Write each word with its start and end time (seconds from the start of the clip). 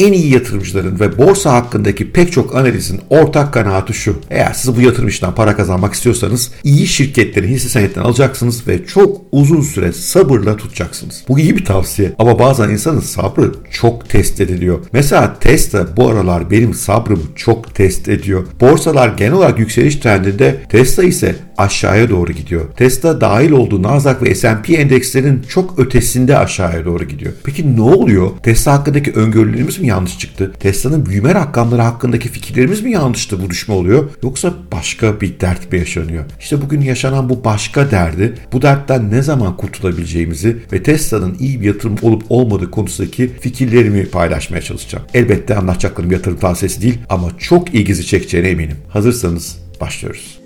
en 0.00 0.12
iyi 0.12 0.34
yatırımcıların 0.34 1.00
ve 1.00 1.18
borsa 1.18 1.52
hakkındaki 1.52 2.12
pek 2.12 2.32
çok 2.32 2.56
analizin 2.56 3.00
ortak 3.10 3.52
kanaati 3.52 3.92
şu. 3.94 4.16
Eğer 4.30 4.52
siz 4.52 4.76
bu 4.76 4.80
yatırım 4.80 5.08
işinden 5.08 5.34
para 5.34 5.56
kazanmak 5.56 5.94
istiyorsanız 5.94 6.50
iyi 6.64 6.86
şirketleri 6.86 7.48
hisse 7.48 7.68
senetlerini 7.68 8.08
alacaksınız 8.08 8.68
ve 8.68 8.86
çok 8.86 9.20
uzun 9.32 9.60
süre 9.60 9.92
sabırla 9.92 10.56
tutacaksınız. 10.56 11.24
Bu 11.28 11.38
iyi 11.38 11.56
bir 11.56 11.64
tavsiye 11.64 12.12
ama 12.18 12.38
bazen 12.38 12.68
insanın 12.68 13.00
sabrı 13.00 13.52
çok 13.70 14.08
test 14.08 14.40
ediliyor. 14.40 14.78
Mesela 14.92 15.36
Tesla 15.40 15.96
bu 15.96 16.08
aralar 16.08 16.50
benim 16.50 16.74
sabrımı 16.74 17.22
çok 17.36 17.74
test 17.74 18.08
ediyor. 18.08 18.46
Borsalar 18.60 19.08
genel 19.08 19.32
olarak 19.32 19.58
yükseliş 19.58 19.96
trendinde 19.96 20.62
Tesla 20.68 21.02
ise 21.02 21.36
aşağıya 21.60 22.10
doğru 22.10 22.32
gidiyor. 22.32 22.64
Tesla 22.76 23.20
dahil 23.20 23.50
olduğu 23.50 23.82
Nasdaq 23.82 24.16
ve 24.22 24.34
S&P 24.34 24.74
endekslerin 24.74 25.42
çok 25.48 25.78
ötesinde 25.78 26.38
aşağıya 26.38 26.84
doğru 26.84 27.04
gidiyor. 27.04 27.32
Peki 27.44 27.76
ne 27.76 27.80
oluyor? 27.80 28.30
Tesla 28.42 28.72
hakkındaki 28.72 29.12
öngörülerimiz 29.12 29.78
mi 29.78 29.86
yanlış 29.86 30.18
çıktı? 30.18 30.52
Tesla'nın 30.60 31.06
büyüme 31.06 31.34
rakamları 31.34 31.82
hakkındaki 31.82 32.28
fikirlerimiz 32.28 32.82
mi 32.82 32.92
yanlıştı 32.92 33.42
bu 33.42 33.50
düşme 33.50 33.74
oluyor? 33.74 34.10
Yoksa 34.22 34.52
başka 34.72 35.20
bir 35.20 35.40
dert 35.40 35.72
mi 35.72 35.78
yaşanıyor? 35.78 36.24
İşte 36.40 36.62
bugün 36.62 36.80
yaşanan 36.80 37.28
bu 37.28 37.44
başka 37.44 37.90
derdi, 37.90 38.34
bu 38.52 38.62
dertten 38.62 39.10
ne 39.10 39.22
zaman 39.22 39.56
kurtulabileceğimizi 39.56 40.56
ve 40.72 40.82
Tesla'nın 40.82 41.36
iyi 41.40 41.60
bir 41.60 41.66
yatırım 41.66 41.96
olup 42.02 42.22
olmadığı 42.28 42.70
konusundaki 42.70 43.30
fikirlerimi 43.40 44.06
paylaşmaya 44.06 44.62
çalışacağım. 44.62 45.04
Elbette 45.14 45.56
anlatacaklarım 45.56 46.10
yatırım 46.10 46.38
tavsiyesi 46.38 46.82
değil 46.82 46.98
ama 47.08 47.30
çok 47.38 47.74
ilginizi 47.74 48.06
çekeceğine 48.06 48.48
eminim. 48.48 48.76
Hazırsanız 48.88 49.58
başlıyoruz. 49.80 50.39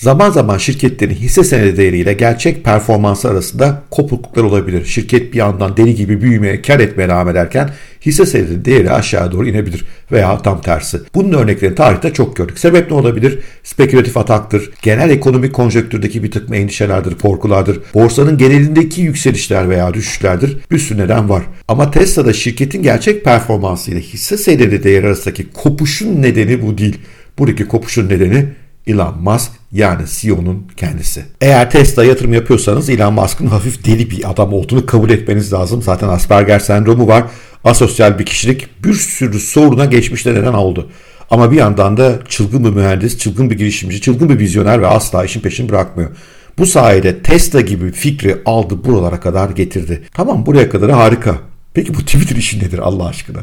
Zaman 0.00 0.30
zaman 0.30 0.58
şirketlerin 0.58 1.14
hisse 1.14 1.44
senedi 1.44 1.76
değeriyle 1.76 2.12
gerçek 2.12 2.64
performansı 2.64 3.28
arasında 3.28 3.82
kopukluklar 3.90 4.42
olabilir. 4.42 4.84
Şirket 4.84 5.32
bir 5.32 5.38
yandan 5.38 5.76
deli 5.76 5.94
gibi 5.94 6.22
büyümeye, 6.22 6.62
kar 6.62 6.80
etmeye 6.80 7.08
devam 7.08 7.28
ederken 7.28 7.70
hisse 8.06 8.26
senedi 8.26 8.64
değeri 8.64 8.90
aşağı 8.90 9.32
doğru 9.32 9.48
inebilir 9.48 9.84
veya 10.12 10.38
tam 10.38 10.60
tersi. 10.60 11.00
Bunun 11.14 11.32
örneklerini 11.32 11.74
tarihte 11.74 12.12
çok 12.12 12.36
gördük. 12.36 12.58
Sebep 12.58 12.90
ne 12.90 12.96
olabilir? 12.96 13.38
Spekülatif 13.64 14.16
ataktır, 14.16 14.70
genel 14.82 15.10
ekonomik 15.10 15.52
konjonktürdeki 15.52 16.22
bir 16.22 16.30
takım 16.30 16.54
endişelerdir, 16.54 17.18
korkulardır, 17.18 17.78
borsanın 17.94 18.38
genelindeki 18.38 19.00
yükselişler 19.00 19.68
veya 19.68 19.94
düşüşlerdir. 19.94 20.58
Bir 20.70 20.78
sürü 20.78 20.98
neden 20.98 21.28
var. 21.28 21.42
Ama 21.68 21.90
Tesla'da 21.90 22.32
şirketin 22.32 22.82
gerçek 22.82 23.24
performansı 23.24 23.90
ile 23.90 24.00
hisse 24.00 24.36
senedi 24.36 24.82
değeri 24.82 25.06
arasındaki 25.06 25.50
kopuşun 25.50 26.22
nedeni 26.22 26.62
bu 26.62 26.78
değil. 26.78 26.98
Buradaki 27.38 27.68
kopuşun 27.68 28.08
nedeni 28.08 28.46
Elon 28.86 29.22
Musk 29.22 29.50
yani 29.72 30.02
CEO'nun 30.08 30.66
kendisi. 30.76 31.24
Eğer 31.40 31.70
Tesla 31.70 32.04
yatırım 32.04 32.32
yapıyorsanız 32.32 32.90
Elon 32.90 33.14
Musk'ın 33.14 33.46
hafif 33.46 33.84
deli 33.84 34.10
bir 34.10 34.30
adam 34.30 34.52
olduğunu 34.52 34.86
kabul 34.86 35.10
etmeniz 35.10 35.52
lazım. 35.52 35.82
Zaten 35.82 36.08
Asperger 36.08 36.58
sendromu 36.58 37.06
var. 37.06 37.24
Asosyal 37.64 38.18
bir 38.18 38.26
kişilik 38.26 38.84
bir 38.84 38.94
sürü 38.94 39.40
soruna 39.40 39.84
geçmişte 39.84 40.34
neden 40.34 40.52
oldu. 40.52 40.90
Ama 41.30 41.50
bir 41.50 41.56
yandan 41.56 41.96
da 41.96 42.18
çılgın 42.28 42.64
bir 42.64 42.70
mühendis, 42.70 43.18
çılgın 43.18 43.50
bir 43.50 43.58
girişimci, 43.58 44.00
çılgın 44.00 44.28
bir 44.28 44.38
vizyoner 44.38 44.82
ve 44.82 44.86
asla 44.86 45.24
işin 45.24 45.40
peşini 45.40 45.68
bırakmıyor. 45.68 46.10
Bu 46.58 46.66
sayede 46.66 47.22
Tesla 47.22 47.60
gibi 47.60 47.92
fikri 47.92 48.38
aldı 48.44 48.84
buralara 48.84 49.20
kadar 49.20 49.50
getirdi. 49.50 50.02
Tamam 50.14 50.46
buraya 50.46 50.70
kadar 50.70 50.90
harika. 50.90 51.38
Peki 51.74 51.94
bu 51.94 51.98
Twitter 51.98 52.36
işi 52.36 52.58
nedir 52.58 52.78
Allah 52.78 53.06
aşkına? 53.06 53.38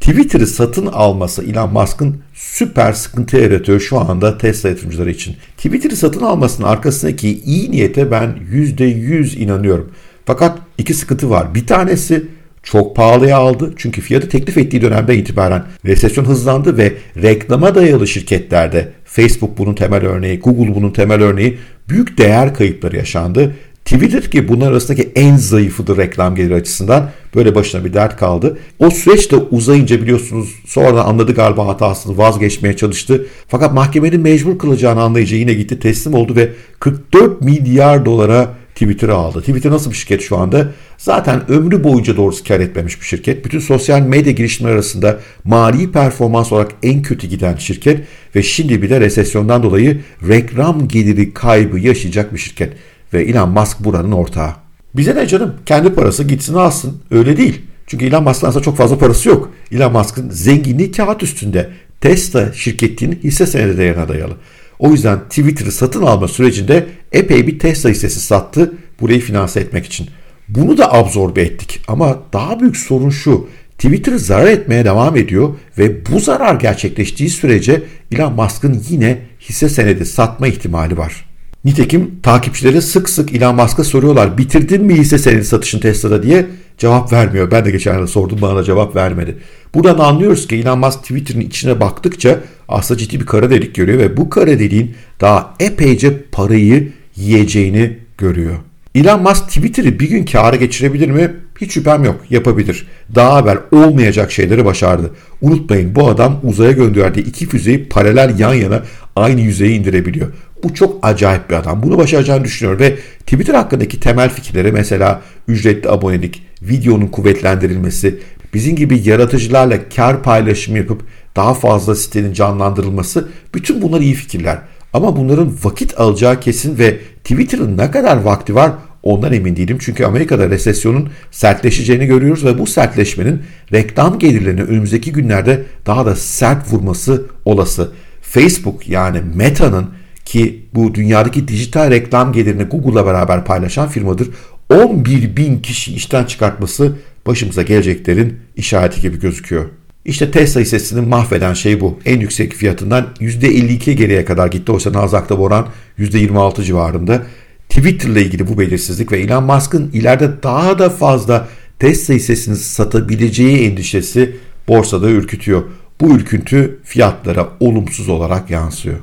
Twitter'ı 0.00 0.46
satın 0.46 0.86
alması 0.86 1.44
Elon 1.44 1.72
Musk'ın 1.72 2.20
süper 2.34 2.92
sıkıntı 2.92 3.36
yaratıyor 3.36 3.80
şu 3.80 3.98
anda 4.00 4.38
Tesla 4.38 4.68
yatırımcıları 4.68 5.10
için. 5.10 5.36
Twitter'ı 5.56 5.96
satın 5.96 6.20
almasının 6.20 6.66
arkasındaki 6.66 7.42
iyi 7.42 7.70
niyete 7.70 8.10
ben 8.10 8.36
%100 8.52 9.38
inanıyorum. 9.38 9.92
Fakat 10.24 10.58
iki 10.78 10.94
sıkıntı 10.94 11.30
var. 11.30 11.54
Bir 11.54 11.66
tanesi 11.66 12.26
çok 12.62 12.96
pahalıya 12.96 13.38
aldı. 13.38 13.72
Çünkü 13.76 14.00
fiyatı 14.00 14.28
teklif 14.28 14.58
ettiği 14.58 14.82
dönemden 14.82 15.18
itibaren 15.18 15.64
resesyon 15.84 16.24
hızlandı 16.24 16.78
ve 16.78 16.92
reklama 17.22 17.74
dayalı 17.74 18.06
şirketlerde 18.06 18.92
Facebook 19.04 19.58
bunun 19.58 19.74
temel 19.74 20.06
örneği, 20.06 20.38
Google 20.38 20.74
bunun 20.74 20.90
temel 20.90 21.22
örneği 21.22 21.58
büyük 21.88 22.18
değer 22.18 22.54
kayıpları 22.54 22.96
yaşandı 22.96 23.54
Twitter 23.92 24.30
ki 24.30 24.48
bunlar 24.48 24.72
arasındaki 24.72 25.12
en 25.14 25.36
zayıfıdır 25.36 25.96
reklam 25.96 26.34
geliri 26.34 26.54
açısından. 26.54 27.10
Böyle 27.34 27.54
başına 27.54 27.84
bir 27.84 27.94
dert 27.94 28.16
kaldı. 28.16 28.58
O 28.78 28.90
süreç 28.90 29.32
de 29.32 29.36
uzayınca 29.36 30.02
biliyorsunuz 30.02 30.48
sonradan 30.66 31.06
anladı 31.06 31.34
galiba 31.34 31.66
hatasını 31.66 32.18
vazgeçmeye 32.18 32.76
çalıştı. 32.76 33.26
Fakat 33.48 33.74
mahkemenin 33.74 34.20
mecbur 34.20 34.58
kılacağını 34.58 35.02
anlayınca 35.02 35.36
yine 35.36 35.54
gitti 35.54 35.78
teslim 35.78 36.14
oldu 36.14 36.36
ve 36.36 36.52
44 36.80 37.40
milyar 37.40 38.04
dolara 38.04 38.54
Twitter'ı 38.74 39.14
aldı. 39.14 39.40
Twitter 39.40 39.70
nasıl 39.70 39.90
bir 39.90 39.96
şirket 39.96 40.22
şu 40.22 40.36
anda? 40.36 40.68
Zaten 40.98 41.50
ömrü 41.50 41.84
boyunca 41.84 42.16
doğrusu 42.16 42.44
kar 42.44 42.60
etmemiş 42.60 43.00
bir 43.00 43.06
şirket. 43.06 43.44
Bütün 43.44 43.58
sosyal 43.58 44.00
medya 44.00 44.32
girişimleri 44.32 44.74
arasında 44.74 45.20
mali 45.44 45.92
performans 45.92 46.52
olarak 46.52 46.70
en 46.82 47.02
kötü 47.02 47.26
giden 47.26 47.56
şirket 47.56 48.00
ve 48.36 48.42
şimdi 48.42 48.82
bir 48.82 48.90
de 48.90 49.00
resesyondan 49.00 49.62
dolayı 49.62 50.00
reklam 50.28 50.88
geliri 50.88 51.34
kaybı 51.34 51.78
yaşayacak 51.78 52.34
bir 52.34 52.38
şirket. 52.38 52.72
Ve 53.14 53.22
Elon 53.22 53.50
Musk 53.50 53.80
buranın 53.80 54.12
ortağı. 54.12 54.54
Bize 54.94 55.14
ne 55.14 55.26
canım 55.26 55.54
kendi 55.66 55.94
parası 55.94 56.24
gitsin 56.24 56.54
alsın 56.54 57.02
öyle 57.10 57.36
değil. 57.36 57.62
Çünkü 57.86 58.06
Elon 58.06 58.22
Musk'ın 58.22 58.46
aslında 58.46 58.64
çok 58.64 58.76
fazla 58.76 58.98
parası 58.98 59.28
yok. 59.28 59.52
Elon 59.72 59.92
Musk'ın 59.92 60.30
zenginliği 60.30 60.92
kağıt 60.92 61.22
üstünde. 61.22 61.70
Tesla 62.00 62.52
şirketinin 62.52 63.20
hisse 63.24 63.46
senedi 63.46 63.78
değerine 63.78 64.08
dayalı. 64.08 64.36
O 64.78 64.90
yüzden 64.90 65.20
Twitter'ı 65.20 65.72
satın 65.72 66.02
alma 66.02 66.28
sürecinde 66.28 66.86
epey 67.12 67.46
bir 67.46 67.58
Tesla 67.58 67.90
hissesi 67.90 68.20
sattı 68.20 68.72
burayı 69.00 69.20
finanse 69.20 69.60
etmek 69.60 69.86
için. 69.86 70.08
Bunu 70.48 70.78
da 70.78 70.92
absorbe 70.94 71.42
ettik 71.42 71.80
ama 71.88 72.18
daha 72.32 72.60
büyük 72.60 72.76
sorun 72.76 73.10
şu. 73.10 73.48
Twitter 73.78 74.16
zarar 74.16 74.46
etmeye 74.46 74.84
devam 74.84 75.16
ediyor 75.16 75.54
ve 75.78 76.06
bu 76.06 76.20
zarar 76.20 76.54
gerçekleştiği 76.54 77.30
sürece 77.30 77.82
Elon 78.12 78.32
Musk'ın 78.32 78.82
yine 78.88 79.18
hisse 79.40 79.68
senedi 79.68 80.06
satma 80.06 80.46
ihtimali 80.46 80.98
var. 80.98 81.31
Nitekim 81.64 82.10
takipçileri 82.22 82.82
sık 82.82 83.10
sık 83.10 83.34
Elon 83.34 83.54
Musk'a 83.54 83.84
soruyorlar 83.84 84.38
bitirdin 84.38 84.84
mi 84.84 84.94
hisse 84.94 85.18
senedi 85.18 85.44
satışın 85.44 85.78
Tesla'da 85.78 86.22
diye 86.22 86.46
cevap 86.78 87.12
vermiyor. 87.12 87.50
Ben 87.50 87.64
de 87.64 87.70
geçen 87.70 87.98
yıl 87.98 88.06
sordum 88.06 88.38
bana 88.42 88.56
da 88.56 88.64
cevap 88.64 88.96
vermedi. 88.96 89.36
Buradan 89.74 89.98
anlıyoruz 89.98 90.48
ki 90.48 90.56
Elon 90.56 90.78
Musk 90.78 91.02
Twitter'ın 91.02 91.40
içine 91.40 91.80
baktıkça 91.80 92.40
aslında 92.68 92.98
ciddi 92.98 93.20
bir 93.20 93.26
kara 93.26 93.50
delik 93.50 93.74
görüyor 93.74 93.98
ve 93.98 94.16
bu 94.16 94.30
kara 94.30 94.58
deliğin 94.58 94.94
daha 95.20 95.54
epeyce 95.60 96.22
parayı 96.32 96.92
yiyeceğini 97.16 97.98
görüyor. 98.18 98.56
Elon 98.94 99.22
Musk 99.22 99.48
Twitter'ı 99.48 99.98
bir 100.00 100.10
gün 100.10 100.24
kâra 100.24 100.56
geçirebilir 100.56 101.10
mi? 101.10 101.30
Hiç 101.60 101.72
şüphem 101.72 102.04
yok. 102.04 102.20
Yapabilir. 102.30 102.86
Daha 103.14 103.40
evvel 103.40 103.58
olmayacak 103.72 104.32
şeyleri 104.32 104.64
başardı. 104.64 105.10
Unutmayın 105.40 105.94
bu 105.94 106.08
adam 106.08 106.40
uzaya 106.42 106.72
gönderdiği 106.72 107.20
iki 107.20 107.46
füzeyi 107.46 107.88
paralel 107.88 108.38
yan 108.38 108.54
yana 108.54 108.82
aynı 109.16 109.40
yüzeye 109.40 109.72
indirebiliyor. 109.72 110.28
Bu 110.62 110.74
çok 110.74 110.98
acayip 111.02 111.50
bir 111.50 111.54
adam. 111.54 111.82
Bunu 111.82 111.98
başaracağını 111.98 112.44
düşünüyor 112.44 112.78
ve 112.78 112.96
Twitter 113.18 113.54
hakkındaki 113.54 114.00
temel 114.00 114.30
fikirleri 114.30 114.72
mesela 114.72 115.22
ücretli 115.48 115.90
abonelik, 115.90 116.42
videonun 116.62 117.06
kuvvetlendirilmesi, 117.06 118.18
bizim 118.54 118.76
gibi 118.76 119.08
yaratıcılarla 119.08 119.88
kar 119.96 120.22
paylaşımı 120.22 120.78
yapıp 120.78 121.02
daha 121.36 121.54
fazla 121.54 121.94
sitenin 121.94 122.32
canlandırılması 122.32 123.28
bütün 123.54 123.82
bunlar 123.82 124.00
iyi 124.00 124.14
fikirler. 124.14 124.58
Ama 124.92 125.16
bunların 125.16 125.52
vakit 125.62 126.00
alacağı 126.00 126.40
kesin 126.40 126.78
ve 126.78 126.98
Twitter'ın 127.24 127.78
ne 127.78 127.90
kadar 127.90 128.16
vakti 128.16 128.54
var 128.54 128.72
ondan 129.02 129.32
emin 129.32 129.56
değilim. 129.56 129.78
Çünkü 129.80 130.04
Amerika'da 130.04 130.50
resesyonun 130.50 131.08
sertleşeceğini 131.30 132.06
görüyoruz 132.06 132.44
ve 132.44 132.58
bu 132.58 132.66
sertleşmenin 132.66 133.42
reklam 133.72 134.18
gelirlerini 134.18 134.62
önümüzdeki 134.62 135.12
günlerde 135.12 135.62
daha 135.86 136.06
da 136.06 136.16
sert 136.16 136.72
vurması 136.72 137.26
olası. 137.44 137.92
Facebook 138.22 138.88
yani 138.88 139.20
Meta'nın 139.34 139.90
ki 140.24 140.66
bu 140.74 140.94
dünyadaki 140.94 141.48
dijital 141.48 141.90
reklam 141.90 142.32
gelirini 142.32 142.62
Google'la 142.62 143.06
beraber 143.06 143.44
paylaşan 143.44 143.88
firmadır. 143.88 144.28
11 144.70 145.36
bin 145.36 145.58
kişi 145.58 145.94
işten 145.94 146.24
çıkartması 146.24 146.92
başımıza 147.26 147.62
geleceklerin 147.62 148.36
işareti 148.56 149.00
gibi 149.00 149.18
gözüküyor. 149.20 149.64
İşte 150.04 150.30
Tesla 150.30 150.60
hissesini 150.60 151.00
mahveden 151.00 151.54
şey 151.54 151.80
bu. 151.80 151.98
En 152.04 152.20
yüksek 152.20 152.52
fiyatından 152.52 153.06
%52 153.20 153.92
geriye 153.92 154.24
kadar 154.24 154.46
gitti. 154.46 154.72
Oysa 154.72 154.92
Nasdaq'ta 154.92 155.38
bu 155.38 155.42
oran 155.42 155.68
%26 155.98 156.64
civarında. 156.64 157.22
Twitter 157.68 158.08
ile 158.08 158.22
ilgili 158.22 158.48
bu 158.48 158.58
belirsizlik 158.58 159.12
ve 159.12 159.20
Elon 159.20 159.44
Musk'ın 159.44 159.90
ileride 159.92 160.42
daha 160.42 160.78
da 160.78 160.90
fazla 160.90 161.48
Tesla 161.78 162.14
hissesini 162.14 162.56
satabileceği 162.56 163.70
endişesi 163.70 164.36
borsada 164.68 165.10
ürkütüyor. 165.10 165.62
Bu 166.00 166.16
ürküntü 166.16 166.80
fiyatlara 166.84 167.48
olumsuz 167.60 168.08
olarak 168.08 168.50
yansıyor. 168.50 168.96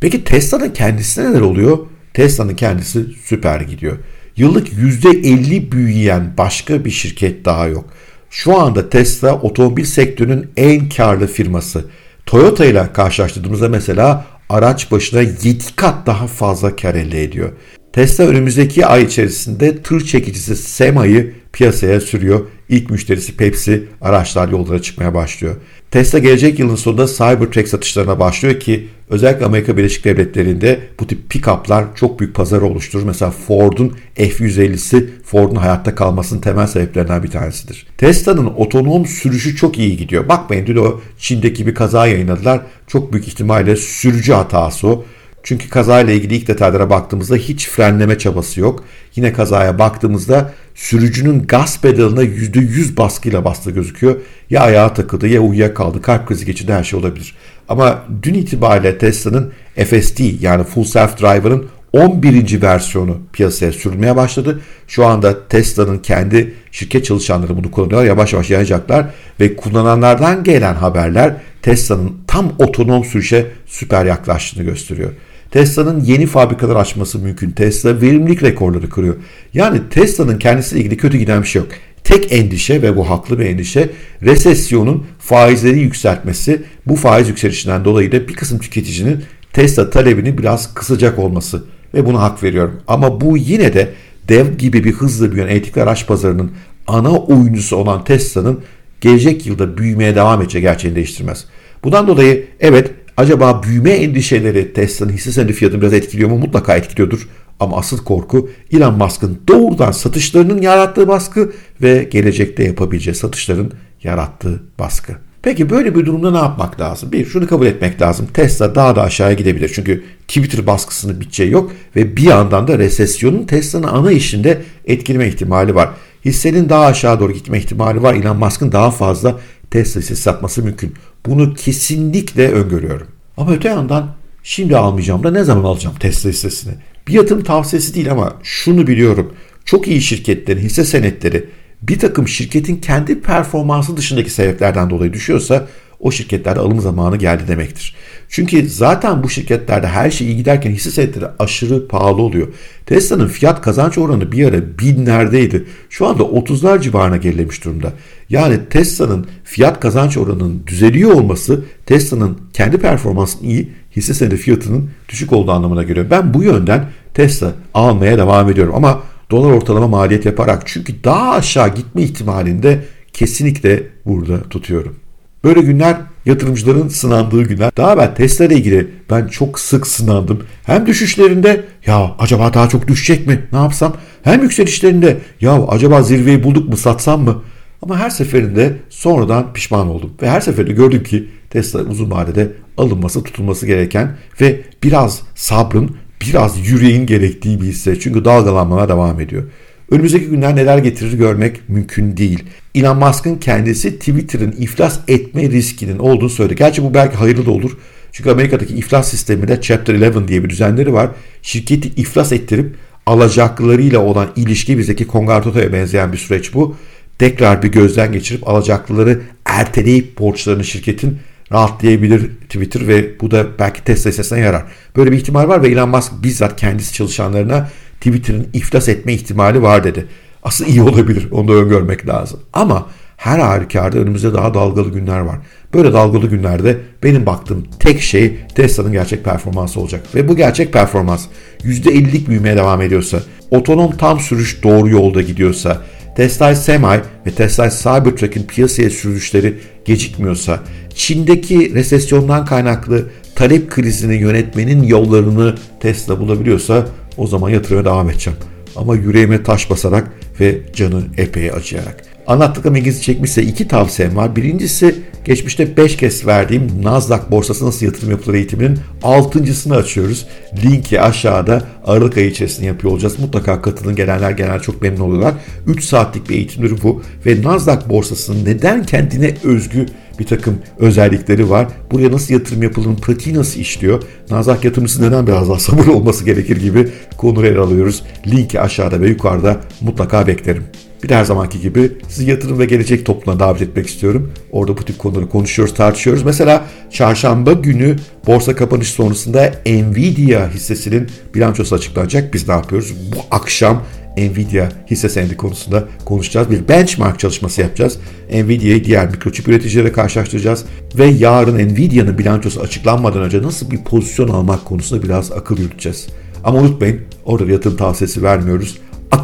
Peki 0.00 0.24
Tesla'nın 0.24 0.70
kendisine 0.70 1.30
neler 1.30 1.40
oluyor? 1.40 1.78
Tesla'nın 2.14 2.54
kendisi 2.54 3.04
süper 3.24 3.60
gidiyor. 3.60 3.96
Yıllık 4.36 4.68
%50 4.68 5.72
büyüyen 5.72 6.34
başka 6.38 6.84
bir 6.84 6.90
şirket 6.90 7.44
daha 7.44 7.66
yok. 7.66 7.84
Şu 8.30 8.58
anda 8.58 8.90
Tesla 8.90 9.40
otomobil 9.40 9.84
sektörünün 9.84 10.50
en 10.56 10.88
karlı 10.88 11.26
firması. 11.26 11.84
Toyota 12.26 12.64
ile 12.64 12.92
karşılaştırdığımızda 12.92 13.68
mesela 13.68 14.26
araç 14.48 14.90
başına 14.90 15.20
7 15.20 15.58
kat 15.76 16.06
daha 16.06 16.26
fazla 16.26 16.76
kar 16.76 16.94
elde 16.94 17.22
ediyor. 17.22 17.52
Tesla 17.92 18.24
önümüzdeki 18.24 18.86
ay 18.86 19.04
içerisinde 19.04 19.82
tır 19.82 20.00
çekicisi 20.00 20.56
Sema'yı 20.56 21.34
piyasaya 21.52 22.00
sürüyor. 22.00 22.46
İlk 22.68 22.90
müşterisi 22.90 23.36
Pepsi 23.36 23.84
araçlar 24.00 24.48
yollara 24.48 24.82
çıkmaya 24.82 25.14
başlıyor. 25.14 25.56
Tesla 25.90 26.18
gelecek 26.18 26.58
yılın 26.58 26.74
sonunda 26.74 27.06
Cybertruck 27.06 27.68
satışlarına 27.68 28.20
başlıyor 28.20 28.60
ki 28.60 28.88
özellikle 29.10 29.46
Amerika 29.46 29.76
Birleşik 29.76 30.04
Devletleri'nde 30.04 30.80
bu 31.00 31.06
tip 31.06 31.30
pick-up'lar 31.30 31.84
çok 31.94 32.20
büyük 32.20 32.34
pazar 32.34 32.62
oluşturur. 32.62 33.04
Mesela 33.04 33.30
Ford'un 33.30 33.92
F-150'si 34.14 35.06
Ford'un 35.24 35.56
hayatta 35.56 35.94
kalmasının 35.94 36.40
temel 36.40 36.66
sebeplerinden 36.66 37.22
bir 37.22 37.30
tanesidir. 37.30 37.86
Tesla'nın 37.96 38.46
otonom 38.46 39.06
sürüşü 39.06 39.56
çok 39.56 39.78
iyi 39.78 39.96
gidiyor. 39.96 40.28
Bakmayın 40.28 40.66
dün 40.66 40.76
o 40.76 41.00
Çin'deki 41.18 41.66
bir 41.66 41.74
kaza 41.74 42.06
yayınladılar. 42.06 42.60
Çok 42.86 43.12
büyük 43.12 43.28
ihtimalle 43.28 43.76
sürücü 43.76 44.32
hatası 44.32 44.88
o. 44.88 45.04
Çünkü 45.42 45.68
kazayla 45.68 46.12
ilgili 46.12 46.36
ilk 46.36 46.48
detaylara 46.48 46.90
baktığımızda 46.90 47.36
hiç 47.36 47.68
frenleme 47.68 48.18
çabası 48.18 48.60
yok. 48.60 48.84
Yine 49.16 49.32
kazaya 49.32 49.78
baktığımızda 49.78 50.52
sürücünün 50.74 51.46
gaz 51.46 51.80
pedalına 51.80 52.24
%100 52.24 52.96
baskıyla 52.96 53.44
bastığı 53.44 53.70
gözüküyor. 53.70 54.16
Ya 54.50 54.60
ayağa 54.60 54.94
takıldı 54.94 55.28
ya 55.28 55.40
uyuyakaldı, 55.40 56.02
kalp 56.02 56.28
krizi 56.28 56.46
geçirdi 56.46 56.72
her 56.72 56.84
şey 56.84 57.00
olabilir. 57.00 57.34
Ama 57.68 58.02
dün 58.22 58.34
itibariyle 58.34 58.98
Tesla'nın 58.98 59.52
FSD 59.76 60.42
yani 60.42 60.64
Full 60.64 60.84
Self 60.84 61.20
Driver'ın 61.20 61.66
11. 61.92 62.62
versiyonu 62.62 63.18
piyasaya 63.32 63.72
sürülmeye 63.72 64.16
başladı. 64.16 64.60
Şu 64.88 65.06
anda 65.06 65.48
Tesla'nın 65.48 65.98
kendi 65.98 66.54
şirket 66.72 67.04
çalışanları 67.04 67.56
bunu 67.56 67.70
kullanıyor. 67.70 68.04
Yavaş 68.04 68.32
yavaş 68.32 68.50
yayacaklar 68.50 69.06
ve 69.40 69.56
kullananlardan 69.56 70.44
gelen 70.44 70.74
haberler 70.74 71.34
Tesla'nın 71.62 72.12
tam 72.26 72.52
otonom 72.58 73.04
sürüşe 73.04 73.46
süper 73.66 74.04
yaklaştığını 74.04 74.64
gösteriyor. 74.64 75.10
Tesla'nın 75.50 76.04
yeni 76.04 76.26
fabrikalar 76.26 76.76
açması 76.76 77.18
mümkün. 77.18 77.50
Tesla 77.50 78.00
verimlilik 78.00 78.42
rekorları 78.42 78.88
kırıyor. 78.88 79.16
Yani 79.54 79.80
Tesla'nın 79.90 80.38
kendisiyle 80.38 80.80
ilgili 80.80 80.96
kötü 80.96 81.18
giden 81.18 81.42
bir 81.42 81.48
şey 81.48 81.62
yok. 81.62 81.70
Tek 82.04 82.32
endişe 82.32 82.82
ve 82.82 82.96
bu 82.96 83.10
haklı 83.10 83.38
bir 83.38 83.46
endişe 83.46 83.90
resesyonun 84.22 85.06
faizleri 85.18 85.78
yükseltmesi. 85.78 86.62
Bu 86.86 86.96
faiz 86.96 87.28
yükselişinden 87.28 87.84
dolayı 87.84 88.12
da 88.12 88.28
bir 88.28 88.34
kısım 88.34 88.58
tüketicinin 88.58 89.24
Tesla 89.52 89.90
talebini 89.90 90.38
biraz 90.38 90.74
kısacak 90.74 91.18
olması 91.18 91.64
ve 91.94 92.06
buna 92.06 92.20
hak 92.20 92.42
veriyorum. 92.42 92.80
Ama 92.86 93.20
bu 93.20 93.36
yine 93.36 93.74
de 93.74 93.88
dev 94.28 94.54
gibi 94.54 94.84
bir 94.84 94.92
hızlı 94.92 95.32
büyüyen 95.32 95.48
elektrikli 95.48 95.82
araç 95.82 96.06
pazarının 96.06 96.50
ana 96.86 97.16
oyuncusu 97.16 97.76
olan 97.76 98.04
Tesla'nın 98.04 98.60
gelecek 99.00 99.46
yılda 99.46 99.78
büyümeye 99.78 100.14
devam 100.14 100.42
edeceği 100.42 100.62
gerçeğini 100.62 100.96
değiştirmez. 100.96 101.44
Bundan 101.84 102.06
dolayı 102.06 102.46
evet 102.60 102.90
acaba 103.16 103.62
büyüme 103.62 103.90
endişeleri 103.90 104.72
Tesla'nın 104.72 105.12
hisse 105.12 105.32
senedi 105.32 105.52
fiyatını 105.52 105.80
biraz 105.80 105.92
etkiliyor 105.92 106.30
mu? 106.30 106.38
Mutlaka 106.38 106.76
etkiliyordur. 106.76 107.28
Ama 107.60 107.76
asıl 107.76 108.04
korku 108.04 108.50
Elon 108.72 108.94
Musk'ın 108.94 109.38
doğrudan 109.48 109.92
satışlarının 109.92 110.62
yarattığı 110.62 111.08
baskı 111.08 111.52
ve 111.82 112.08
gelecekte 112.10 112.64
yapabileceği 112.64 113.14
satışların 113.14 113.72
yarattığı 114.02 114.62
baskı. 114.78 115.27
Peki 115.42 115.70
böyle 115.70 115.94
bir 115.94 116.06
durumda 116.06 116.30
ne 116.30 116.36
yapmak 116.36 116.80
lazım? 116.80 117.12
Bir, 117.12 117.26
şunu 117.26 117.46
kabul 117.46 117.66
etmek 117.66 118.02
lazım. 118.02 118.26
Tesla 118.34 118.74
daha 118.74 118.96
da 118.96 119.02
aşağıya 119.02 119.34
gidebilir. 119.34 119.70
Çünkü 119.74 120.04
Twitter 120.28 120.66
baskısının 120.66 121.20
biteceği 121.20 121.50
yok 121.50 121.72
ve 121.96 122.16
bir 122.16 122.22
yandan 122.22 122.68
da 122.68 122.78
resesyonun 122.78 123.44
Tesla'nın 123.46 123.86
ana 123.86 124.12
işinde 124.12 124.62
etkileme 124.86 125.28
ihtimali 125.28 125.74
var. 125.74 125.90
Hissenin 126.24 126.68
daha 126.68 126.84
aşağı 126.84 127.20
doğru 127.20 127.32
gitme 127.32 127.58
ihtimali 127.58 128.02
var. 128.02 128.14
Elon 128.14 128.36
Musk'ın 128.36 128.72
daha 128.72 128.90
fazla 128.90 129.40
Tesla 129.70 130.00
hissesi 130.00 130.22
satması 130.22 130.62
mümkün. 130.62 130.94
Bunu 131.26 131.54
kesinlikle 131.54 132.52
öngörüyorum. 132.52 133.06
Ama 133.36 133.52
öte 133.52 133.68
yandan 133.68 134.14
şimdi 134.42 134.76
almayacağım 134.76 135.22
da 135.24 135.30
ne 135.30 135.44
zaman 135.44 135.64
alacağım 135.64 135.96
Tesla 136.00 136.30
hissesini? 136.30 136.74
Bir 137.08 137.12
yatırım 137.12 137.44
tavsiyesi 137.44 137.94
değil 137.94 138.12
ama 138.12 138.32
şunu 138.42 138.86
biliyorum. 138.86 139.32
Çok 139.64 139.88
iyi 139.88 140.00
şirketlerin 140.00 140.60
hisse 140.60 140.84
senetleri 140.84 141.44
bir 141.82 141.98
takım 141.98 142.28
şirketin 142.28 142.76
kendi 142.76 143.20
performansı 143.20 143.96
dışındaki 143.96 144.30
sebeplerden 144.30 144.90
dolayı 144.90 145.12
düşüyorsa 145.12 145.66
o 146.00 146.10
şirketlerde 146.10 146.60
alım 146.60 146.80
zamanı 146.80 147.16
geldi 147.16 147.42
demektir. 147.48 147.94
Çünkü 148.28 148.68
zaten 148.68 149.22
bu 149.22 149.30
şirketlerde 149.30 149.86
her 149.86 150.10
şey 150.10 150.26
iyi 150.26 150.36
giderken 150.36 150.70
hisse 150.70 150.90
senetleri 150.90 151.24
aşırı 151.38 151.88
pahalı 151.88 152.22
oluyor. 152.22 152.48
Tesla'nın 152.86 153.28
fiyat 153.28 153.62
kazanç 153.62 153.98
oranı 153.98 154.32
bir 154.32 154.48
ara 154.48 154.78
binlerdeydi. 154.78 155.64
Şu 155.90 156.06
anda 156.06 156.22
30'lar 156.22 156.82
civarına 156.82 157.16
gerilemiş 157.16 157.64
durumda. 157.64 157.92
Yani 158.28 158.58
Tesla'nın 158.70 159.26
fiyat 159.44 159.80
kazanç 159.80 160.16
oranının 160.16 160.62
düzeliyor 160.66 161.10
olması 161.10 161.64
Tesla'nın 161.86 162.38
kendi 162.52 162.78
performansının 162.78 163.48
iyi, 163.48 163.72
hisse 163.96 164.14
senedi 164.14 164.36
fiyatının 164.36 164.90
düşük 165.08 165.32
olduğu 165.32 165.52
anlamına 165.52 165.82
geliyor. 165.82 166.06
Ben 166.10 166.34
bu 166.34 166.42
yönden 166.42 166.84
Tesla 167.14 167.52
almaya 167.74 168.18
devam 168.18 168.50
ediyorum 168.50 168.74
ama 168.74 169.02
dolar 169.30 169.50
ortalama 169.50 169.88
maliyet 169.88 170.26
yaparak 170.26 170.62
çünkü 170.66 171.04
daha 171.04 171.30
aşağı 171.30 171.74
gitme 171.74 172.02
ihtimalinde 172.02 172.84
kesinlikle 173.12 173.82
burada 174.06 174.42
tutuyorum. 174.42 174.96
Böyle 175.44 175.60
günler 175.60 175.96
yatırımcıların 176.26 176.88
sınandığı 176.88 177.42
günler. 177.42 177.70
Daha 177.76 177.98
ben 177.98 178.14
Tesla 178.14 178.44
ile 178.44 178.54
ilgili 178.54 178.90
ben 179.10 179.26
çok 179.26 179.60
sık 179.60 179.86
sınandım. 179.86 180.42
Hem 180.62 180.86
düşüşlerinde 180.86 181.64
ya 181.86 182.14
acaba 182.18 182.54
daha 182.54 182.68
çok 182.68 182.88
düşecek 182.88 183.26
mi 183.26 183.40
ne 183.52 183.58
yapsam? 183.58 183.96
Hem 184.22 184.42
yükselişlerinde 184.42 185.18
ya 185.40 185.66
acaba 185.68 186.02
zirveyi 186.02 186.44
bulduk 186.44 186.68
mu 186.68 186.76
satsam 186.76 187.22
mı? 187.22 187.42
Ama 187.82 187.98
her 187.98 188.10
seferinde 188.10 188.76
sonradan 188.90 189.52
pişman 189.52 189.88
oldum. 189.88 190.10
Ve 190.22 190.30
her 190.30 190.40
seferinde 190.40 190.72
gördüm 190.72 191.02
ki 191.02 191.28
Tesla 191.50 191.80
uzun 191.80 192.10
vadede 192.10 192.52
alınması 192.76 193.22
tutulması 193.22 193.66
gereken 193.66 194.16
ve 194.40 194.60
biraz 194.82 195.22
sabrın 195.34 195.96
biraz 196.20 196.68
yüreğin 196.68 197.06
gerektiği 197.06 197.60
bir 197.60 197.66
hisse. 197.66 198.00
Çünkü 198.00 198.24
dalgalanmana 198.24 198.88
devam 198.88 199.20
ediyor. 199.20 199.42
Önümüzdeki 199.90 200.26
günler 200.26 200.56
neler 200.56 200.78
getirir 200.78 201.12
görmek 201.12 201.68
mümkün 201.68 202.16
değil. 202.16 202.44
Elon 202.74 202.98
Musk'ın 202.98 203.36
kendisi 203.36 203.98
Twitter'ın 203.98 204.54
iflas 204.58 205.00
etme 205.08 205.50
riskinin 205.50 205.98
olduğunu 205.98 206.30
söyledi. 206.30 206.56
Gerçi 206.56 206.82
bu 206.82 206.94
belki 206.94 207.16
hayırlı 207.16 207.46
da 207.46 207.50
olur. 207.50 207.76
Çünkü 208.12 208.30
Amerika'daki 208.30 208.74
iflas 208.74 209.10
sisteminde 209.10 209.60
Chapter 209.60 209.94
11 209.94 210.28
diye 210.28 210.44
bir 210.44 210.50
düzenleri 210.50 210.92
var. 210.92 211.10
Şirketi 211.42 211.88
iflas 211.88 212.32
ettirip 212.32 212.74
alacaklılarıyla 213.06 213.98
olan 213.98 214.28
ilişki 214.36 214.78
bizdeki 214.78 215.06
kongartotoya 215.06 215.72
benzeyen 215.72 216.12
bir 216.12 216.18
süreç 216.18 216.54
bu. 216.54 216.76
Tekrar 217.18 217.62
bir 217.62 217.68
gözden 217.68 218.12
geçirip 218.12 218.48
alacaklıları 218.48 219.20
erteleyip 219.44 220.18
borçlarını 220.18 220.64
şirketin 220.64 221.18
rahatlayabilir 221.52 222.30
Twitter 222.40 222.88
ve 222.88 223.20
bu 223.20 223.30
da 223.30 223.46
belki 223.58 223.84
Tesla 223.84 224.10
hissesine 224.10 224.40
yarar. 224.40 224.64
Böyle 224.96 225.12
bir 225.12 225.16
ihtimal 225.16 225.48
var 225.48 225.62
ve 225.62 225.68
Elon 225.68 225.88
Musk 225.88 226.12
bizzat 226.22 226.60
kendisi 226.60 226.94
çalışanlarına 226.94 227.68
Twitter'ın 228.00 228.46
iflas 228.52 228.88
etme 228.88 229.12
ihtimali 229.12 229.62
var 229.62 229.84
dedi. 229.84 230.06
Aslında 230.42 230.70
iyi 230.70 230.82
olabilir. 230.82 231.28
Onu 231.30 231.48
da 231.48 231.52
öngörmek 231.52 232.08
lazım. 232.08 232.40
Ama 232.52 232.86
her 233.16 233.38
halükarda 233.38 233.98
önümüzde 233.98 234.34
daha 234.34 234.54
dalgalı 234.54 234.92
günler 234.92 235.20
var. 235.20 235.38
Böyle 235.74 235.92
dalgalı 235.92 236.26
günlerde 236.26 236.78
benim 237.02 237.26
baktığım 237.26 237.66
tek 237.78 238.00
şey 238.00 238.36
Tesla'nın 238.54 238.92
gerçek 238.92 239.24
performansı 239.24 239.80
olacak. 239.80 240.06
Ve 240.14 240.28
bu 240.28 240.36
gerçek 240.36 240.72
performans 240.72 241.26
%50'lik 241.64 242.28
büyümeye 242.28 242.56
devam 242.56 242.82
ediyorsa, 242.82 243.22
otonom 243.50 243.96
tam 243.96 244.20
sürüş 244.20 244.62
doğru 244.62 244.88
yolda 244.88 245.22
gidiyorsa, 245.22 245.82
Tesla 246.18 246.54
Semi 246.54 247.00
ve 247.26 247.30
Tesla 247.30 247.70
Cybertruck'in 247.70 248.42
piyasaya 248.42 248.90
sürüşleri 248.90 249.58
gecikmiyorsa, 249.84 250.60
Çin'deki 250.94 251.74
resesyondan 251.74 252.44
kaynaklı 252.44 253.08
talep 253.34 253.70
krizini 253.70 254.14
yönetmenin 254.14 254.82
yollarını 254.82 255.54
Tesla 255.80 256.20
bulabiliyorsa 256.20 256.86
o 257.16 257.26
zaman 257.26 257.50
yatırıma 257.50 257.84
devam 257.84 258.10
edeceğim. 258.10 258.38
Ama 258.76 258.96
yüreğime 258.96 259.42
taş 259.42 259.70
basarak 259.70 260.10
ve 260.40 260.58
canı 260.74 261.02
epey 261.16 261.50
acıyarak. 261.50 262.07
Anlattıklarım 262.28 262.76
ilginizi 262.76 263.02
çekmişse 263.02 263.42
iki 263.42 263.68
tavsiyem 263.68 264.16
var. 264.16 264.36
Birincisi 264.36 264.94
geçmişte 265.24 265.76
5 265.76 265.96
kez 265.96 266.26
verdiğim 266.26 266.82
Nasdaq 266.82 267.20
borsası 267.30 267.66
nasıl 267.66 267.86
yatırım 267.86 268.10
yapılır 268.10 268.34
eğitiminin 268.34 268.78
6.sını 269.02 269.76
açıyoruz. 269.76 270.26
Linki 270.64 271.00
aşağıda 271.00 271.62
Aralık 271.84 272.16
ayı 272.16 272.30
içerisinde 272.30 272.66
yapıyor 272.66 272.92
olacağız. 272.92 273.18
Mutlaka 273.18 273.62
katılın 273.62 273.96
gelenler 273.96 274.30
genel 274.30 274.60
çok 274.60 274.82
memnun 274.82 275.00
oluyorlar. 275.00 275.34
3 275.66 275.84
saatlik 275.84 276.28
bir 276.28 276.34
eğitimdir 276.34 276.82
bu 276.82 277.02
ve 277.26 277.42
Nasdaq 277.42 277.88
borsasının 277.88 278.44
neden 278.44 278.84
kendine 278.84 279.34
özgü 279.44 279.86
bir 280.18 280.26
takım 280.26 280.58
özellikleri 280.78 281.50
var. 281.50 281.66
Buraya 281.90 282.12
nasıl 282.12 282.34
yatırım 282.34 282.62
yapılır, 282.62 282.96
pratiği 282.96 283.36
nasıl 283.36 283.60
işliyor, 283.60 284.02
Nasdaq 284.30 284.64
yatırımcısı 284.64 285.02
neden 285.02 285.26
biraz 285.26 285.48
daha 285.48 285.58
sabırlı 285.58 285.92
olması 285.92 286.24
gerekir 286.24 286.56
gibi 286.56 286.88
konuları 287.16 287.46
ele 287.46 287.58
alıyoruz. 287.58 288.02
Linki 288.26 288.60
aşağıda 288.60 289.00
ve 289.00 289.08
yukarıda 289.08 289.60
mutlaka 289.80 290.26
beklerim. 290.26 290.64
Bir 291.02 291.10
her 291.10 291.24
zamanki 291.24 291.60
gibi 291.60 291.92
sizi 292.08 292.30
yatırım 292.30 292.58
ve 292.58 292.64
gelecek 292.64 293.06
topluluğuna 293.06 293.40
davet 293.40 293.62
etmek 293.62 293.86
istiyorum. 293.86 294.32
Orada 294.52 294.76
bu 294.76 294.84
tip 294.84 294.98
konuları 294.98 295.28
konuşuyoruz, 295.28 295.74
tartışıyoruz. 295.74 296.22
Mesela 296.22 296.64
çarşamba 296.90 297.52
günü 297.52 297.96
borsa 298.26 298.54
kapanış 298.54 298.88
sonrasında 298.88 299.52
Nvidia 299.66 300.50
hissesinin 300.50 301.08
bilançosu 301.34 301.74
açıklanacak. 301.74 302.34
Biz 302.34 302.48
ne 302.48 302.54
yapıyoruz? 302.54 302.94
Bu 303.16 303.18
akşam 303.30 303.82
Nvidia 304.16 304.68
hisse 304.90 305.08
senedi 305.08 305.36
konusunda 305.36 305.84
konuşacağız. 306.04 306.50
Bir 306.50 306.68
benchmark 306.68 307.18
çalışması 307.18 307.60
yapacağız. 307.60 307.98
Nvidia'yı 308.32 308.84
diğer 308.84 309.10
mikroçip 309.10 309.48
üreticilere 309.48 309.92
karşılaştıracağız. 309.92 310.64
Ve 310.94 311.06
yarın 311.06 311.58
Nvidia'nın 311.58 312.18
bilançosu 312.18 312.60
açıklanmadan 312.60 313.22
önce 313.22 313.42
nasıl 313.42 313.70
bir 313.70 313.84
pozisyon 313.84 314.28
almak 314.28 314.64
konusunda 314.64 315.02
biraz 315.02 315.32
akıl 315.32 315.58
yürüteceğiz. 315.58 316.06
Ama 316.44 316.58
unutmayın 316.58 317.00
orada 317.24 317.52
yatırım 317.52 317.76
tavsiyesi 317.76 318.22
vermiyoruz. 318.22 318.78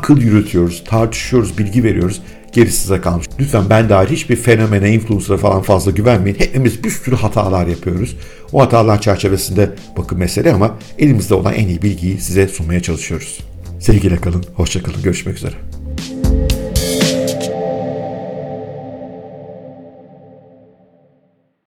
Akıl 0.04 0.20
yürütüyoruz, 0.20 0.84
tartışıyoruz, 0.84 1.58
bilgi 1.58 1.84
veriyoruz. 1.84 2.22
Gerisi 2.52 2.80
size 2.80 3.00
kalmış. 3.00 3.26
Lütfen 3.40 3.64
ben 3.70 3.88
dahil 3.88 4.08
hiçbir 4.08 4.36
fenomene, 4.36 4.90
influencer'a 4.90 5.36
falan 5.36 5.62
fazla 5.62 5.90
güvenmeyin. 5.90 6.38
Hepimiz 6.38 6.84
bir 6.84 6.90
sürü 6.90 7.16
hatalar 7.16 7.66
yapıyoruz. 7.66 8.16
O 8.52 8.62
hatalar 8.62 9.00
çerçevesinde 9.00 9.70
bakın 9.96 10.18
mesele 10.18 10.52
ama 10.52 10.78
elimizde 10.98 11.34
olan 11.34 11.54
en 11.54 11.68
iyi 11.68 11.82
bilgiyi 11.82 12.20
size 12.20 12.48
sunmaya 12.48 12.80
çalışıyoruz. 12.80 13.40
Sevgiyle 13.80 14.16
kalın, 14.16 14.44
hoşça 14.54 14.82
kalın, 14.82 15.02
görüşmek 15.02 15.36
üzere. 15.36 15.73